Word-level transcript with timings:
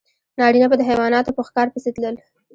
نارینه 0.39 0.67
به 0.69 0.75
د 0.77 0.81
حیواناتو 0.89 1.35
په 1.37 1.41
ښکار 1.47 1.67
پسې 1.73 1.89
تلل. 1.95 2.15